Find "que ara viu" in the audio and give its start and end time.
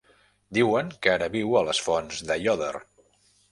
1.03-1.53